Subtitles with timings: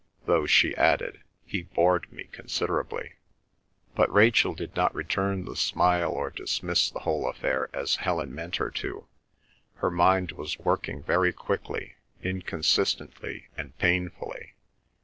[0.25, 3.17] Though," she added, "he bored me considerably."
[3.93, 8.55] But Rachel did not return the smile or dismiss the whole affair, as Helen meant
[8.55, 9.05] her to.
[9.75, 14.55] Her mind was working very quickly, inconsistently and painfully.